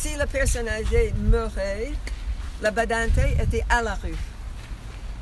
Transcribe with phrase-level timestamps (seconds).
[0.00, 1.90] si le personnage meurait,
[2.62, 4.14] la badante était à la rue.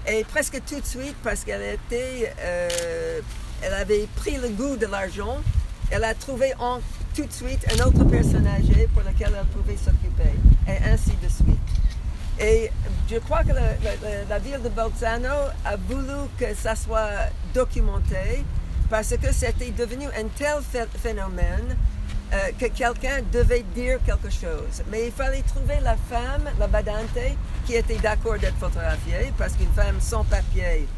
[0.07, 3.21] Et presque tout de suite, parce qu'elle euh,
[3.81, 5.39] avait pris le goût de l'argent,
[5.91, 6.81] elle a trouvé en,
[7.15, 10.35] tout de suite un autre personnage pour lequel elle pouvait s'occuper,
[10.69, 11.59] et ainsi de suite.
[12.39, 12.71] Et
[13.11, 18.45] je crois que la, la ville de Bolzano a voulu que ça soit documenté
[18.91, 20.59] parce que c'était devenu un tel
[21.03, 21.77] phénomène
[22.33, 24.83] euh, que quelqu'un devait dire quelque chose.
[24.91, 27.19] Mais il fallait trouver la femme, la badante,
[27.67, 30.89] qui était d'accord d'être photographiée, parce qu'une femme sans papier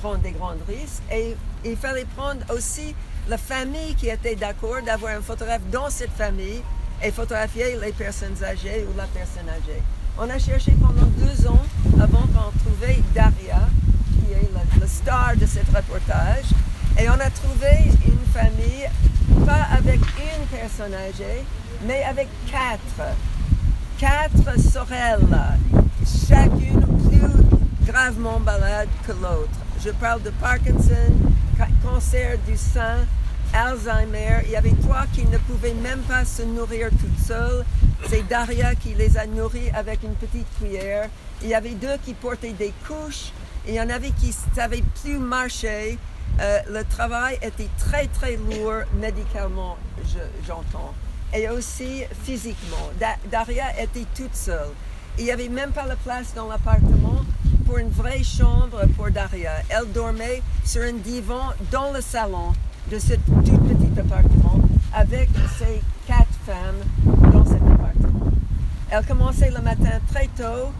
[0.00, 1.02] prend des grands risques.
[1.12, 2.94] Et il fallait prendre aussi
[3.28, 6.62] la famille qui était d'accord d'avoir un photographe dans cette famille
[7.02, 9.82] et photographier les personnes âgées ou la personne âgée.
[10.18, 11.62] On a cherché pendant deux ans
[12.00, 13.68] avant qu'on trouvait Daria,
[14.14, 16.46] qui est la, la star de ce reportage.
[16.98, 18.88] Et on a trouvé une famille,
[20.84, 21.44] âgée,
[21.86, 23.08] mais avec quatre.
[23.98, 25.26] Quatre sorelles,
[26.28, 29.58] chacune plus gravement malade que l'autre.
[29.84, 31.12] Je parle de Parkinson,
[31.84, 33.06] cancer du sein,
[33.52, 34.42] Alzheimer.
[34.46, 37.64] Il y avait trois qui ne pouvaient même pas se nourrir toutes seules.
[38.08, 41.08] C'est Daria qui les a nourries avec une petite cuillère.
[41.42, 43.32] Il y avait deux qui portaient des couches.
[43.66, 45.98] il y en avait qui ne savaient plus marcher.
[46.40, 49.76] Euh, le travail était très très lourd médicalement,
[50.46, 50.94] j'entends,
[51.34, 52.90] et aussi physiquement.
[53.30, 54.70] Daria était toute seule.
[55.18, 57.22] Il n'y avait même pas la place dans l'appartement
[57.66, 59.52] pour une vraie chambre pour Daria.
[59.68, 62.52] Elle dormait sur un divan dans le salon
[62.90, 64.60] de ce tout petit appartement
[64.94, 68.32] avec ses quatre femmes dans cet appartement.
[68.90, 70.72] Elle commençait le matin très tôt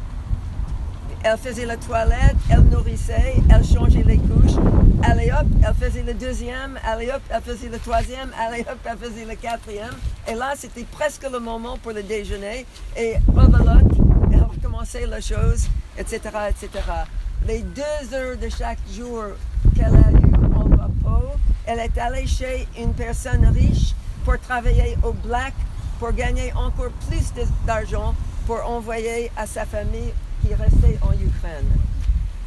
[1.29, 4.57] elle faisait la toilette, elle nourrissait, elle changeait les couches.
[5.03, 8.97] Allez hop, elle faisait le deuxième, allez hop, elle faisait le troisième, allez hop, elle
[8.97, 9.95] faisait le quatrième.
[10.27, 12.65] Et là, c'était presque le moment pour le déjeuner.
[12.97, 13.93] Et rebelote,
[14.33, 15.69] elle recommençait la chose,
[15.99, 16.71] etc., etc.
[17.47, 19.25] Les deux heures de chaque jour
[19.77, 21.37] qu'elle a eu en repos,
[21.67, 23.95] elle est allée chez une personne riche
[24.25, 25.55] pour travailler au black,
[25.99, 27.33] pour gagner encore plus
[27.67, 28.15] d'argent,
[28.47, 30.13] pour envoyer à sa famille
[30.49, 31.69] qui restait en Ukraine.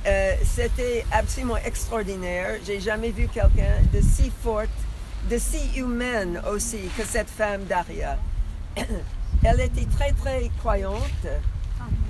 [0.08, 2.58] Euh, c'était absolument extraordinaire.
[2.66, 4.70] J'ai jamais vu quelqu'un de si forte,
[5.30, 8.18] de si humaine aussi que cette femme Daria.
[9.44, 11.28] Elle était très très croyante.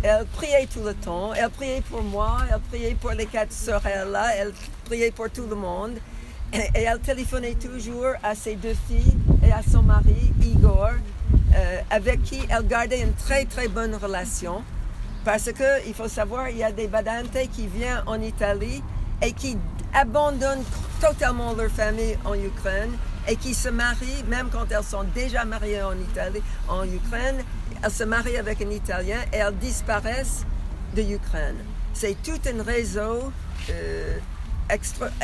[0.04, 1.34] Elle priait tout le temps.
[1.34, 2.38] Elle priait pour moi.
[2.50, 4.36] Elle priait pour les quatre sœurs là.
[4.38, 4.54] Elle
[4.86, 5.98] priait pour tout le monde.
[6.54, 10.92] Et elle téléphonait toujours à ses deux filles et à son mari, Igor,
[11.56, 14.62] euh, avec qui elle gardait une très très bonne relation.
[15.24, 18.82] Parce qu'il faut savoir, il y a des badantes qui viennent en Italie
[19.22, 19.58] et qui
[19.94, 20.64] abandonnent
[21.00, 22.92] totalement leur famille en Ukraine
[23.28, 27.44] et qui se marient, même quand elles sont déjà mariées en Italie, en Ukraine,
[27.84, 30.46] elles se marient avec un Italien et elles disparaissent
[30.96, 31.58] de Ukraine.
[31.94, 33.32] C'est tout un réseau
[33.70, 34.18] euh,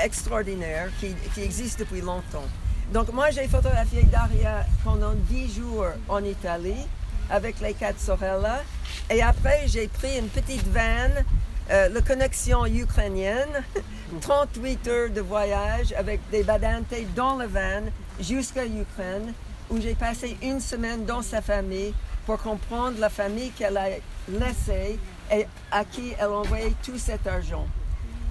[0.03, 2.45] extraordinaire qui, qui existe depuis longtemps.
[2.93, 6.85] Donc moi, j'ai photographié Daria pendant dix jours en Italie
[7.29, 8.63] avec les quatre Sorella.
[9.09, 11.23] Et après, j'ai pris une petite vanne,
[11.71, 13.63] euh, la connexion ukrainienne,
[14.21, 17.83] 38 heures de voyage avec des badantes dans la van
[18.19, 19.33] jusqu'à Ukraine,
[19.69, 21.93] où j'ai passé une semaine dans sa famille
[22.25, 23.87] pour comprendre la famille qu'elle a
[24.29, 24.99] laissée
[25.31, 27.65] et à qui elle envoyait tout cet argent.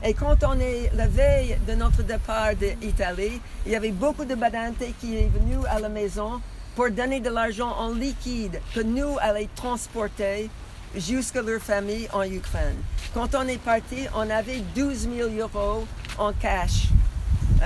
[0.04, 4.34] Et quand on est la veille de notre départ d'Italie, il y avait beaucoup de
[4.34, 6.40] badantes qui sont venus à la maison
[6.76, 10.50] pour donner de l'argent en liquide que nous allons transporter
[10.94, 12.76] jusqu'à leur famille en Ukraine.
[13.14, 15.86] Quand on est parti, on avait 12 000 euros
[16.18, 16.88] en cash.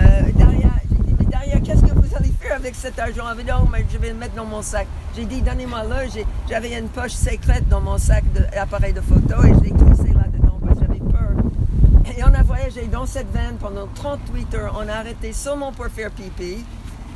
[0.00, 3.24] Euh, j'ai dit, mais Daria, qu'est-ce que vous allez faire avec cet argent?
[3.36, 4.86] Elle dit, oh, mais je vais le mettre dans mon sac.
[5.16, 6.22] J'ai dit, donnez-moi-le.
[6.48, 10.60] J'avais une poche secrète dans mon sac d'appareil de, photo et je l'ai glissé là-dedans
[10.64, 12.16] parce que j'avais peur.
[12.16, 14.76] Et on a voyagé dans cette vanne pendant 38 heures.
[14.78, 16.64] On a arrêté seulement pour faire pipi.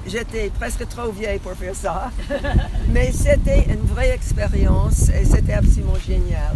[0.06, 2.10] J'étais presque trop vieille pour faire ça.
[2.91, 6.55] Mais c'était une vraie expérience et c'était absolument génial.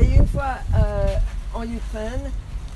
[0.00, 1.16] Et une fois euh,
[1.54, 2.30] en Ukraine,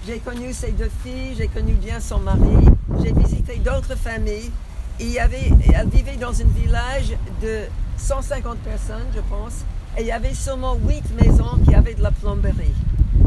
[0.06, 2.66] j'ai connu ces deux filles, j'ai connu bien son mari,
[3.02, 4.50] j'ai visité d'autres familles.
[4.98, 7.60] Il y avait, elle vivait dans un village de
[7.98, 9.64] 150 personnes, je pense,
[9.96, 12.74] et il y avait seulement huit maisons qui avaient de la plomberie.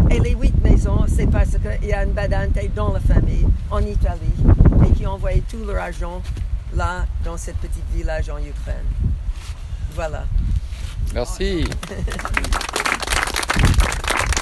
[0.09, 3.79] Et les huit maisons, c'est parce qu'il y a une badante dans la famille en
[3.79, 4.33] Italie
[4.85, 6.21] et qui envoyait tout leur argent
[6.75, 8.85] là, dans cette petite village en Ukraine.
[9.93, 10.25] Voilà.
[11.13, 11.65] Merci.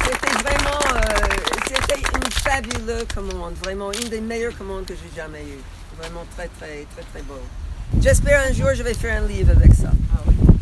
[0.03, 0.99] c'était vraiment, euh,
[1.67, 5.61] c'était une fabuleuse commande, vraiment une des meilleures commandes que j'ai jamais eues.
[5.97, 7.39] Vraiment très, très, très, très beau.
[8.01, 9.91] J'espère un jour je vais faire un livre avec ça.
[10.13, 10.52] Ah oui.